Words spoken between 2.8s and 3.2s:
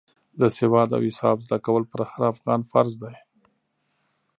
دی.